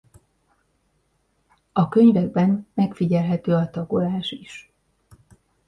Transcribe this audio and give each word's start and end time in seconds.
A 1.71 1.89
könyvekben 1.89 2.67
megfigyelhető 2.73 3.53
a 3.55 3.69
tagolás 3.69 4.31
is. 4.31 4.71